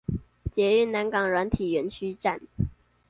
[0.51, 2.41] 捷運南港軟體園區站